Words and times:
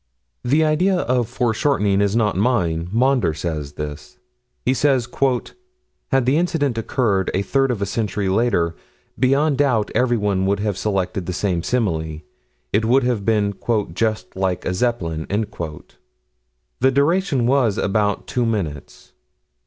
The 0.43 0.65
idea 0.65 0.95
of 0.97 1.29
foreshortening 1.29 2.01
is 2.01 2.15
not 2.15 2.35
mine: 2.35 2.89
Maunder 2.91 3.35
says 3.35 3.73
this. 3.73 4.17
He 4.65 4.73
says: 4.73 5.07
"Had 6.11 6.25
the 6.25 6.37
incident 6.37 6.75
occurred 6.79 7.29
a 7.35 7.43
third 7.43 7.69
of 7.69 7.83
a 7.83 7.85
century 7.85 8.27
later, 8.27 8.73
beyond 9.19 9.59
doubt 9.59 9.91
everyone 9.93 10.47
would 10.47 10.59
have 10.59 10.75
selected 10.75 11.27
the 11.27 11.33
same 11.33 11.61
simile 11.61 12.21
it 12.73 12.83
would 12.83 13.03
have 13.03 13.23
been 13.25 13.53
'just 13.93 14.35
like 14.35 14.65
a 14.65 14.73
Zeppelin.'" 14.73 15.27
The 16.79 16.91
duration 16.91 17.45
was 17.45 17.77
about 17.77 18.25
two 18.25 18.43
minutes. 18.47 19.13